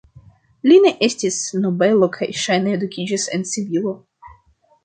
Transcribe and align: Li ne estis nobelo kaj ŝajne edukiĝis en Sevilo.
Li 0.69 0.77
ne 0.85 0.91
estis 1.07 1.37
nobelo 1.67 2.09
kaj 2.17 2.31
ŝajne 2.45 2.75
edukiĝis 2.79 3.29
en 3.39 3.47
Sevilo. 3.55 3.95